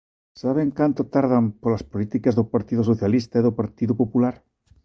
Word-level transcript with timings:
¿Saben 0.41 0.69
canto 0.79 1.01
tardan, 1.15 1.45
polas 1.61 1.85
políticas 1.91 2.35
do 2.35 2.43
Partido 2.53 2.81
Socialista 2.91 3.35
e 3.37 3.45
do 3.47 3.55
Partido 3.59 3.93
Popular? 4.01 4.35